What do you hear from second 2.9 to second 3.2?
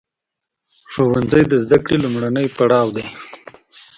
دی.